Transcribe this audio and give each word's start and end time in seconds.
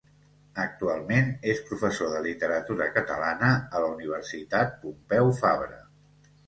Actualment 0.61 1.29
és 1.53 1.61
professor 1.67 2.09
de 2.15 2.21
literatura 2.29 2.89
catalana 2.97 3.51
a 3.61 3.83
la 3.87 3.93
Universitat 3.95 4.77
Pompeu 4.87 5.33
Fabra. 5.45 5.81